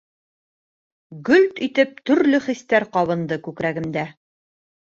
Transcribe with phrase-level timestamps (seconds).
[1.27, 4.09] Гөлт итеп төрлө хистәр ҡабынды күкрәгемдә.